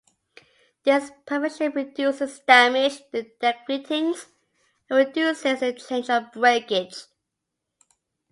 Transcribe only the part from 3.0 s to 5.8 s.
to deck fittings and reduces the